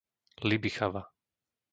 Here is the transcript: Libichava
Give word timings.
Libichava 0.47 1.03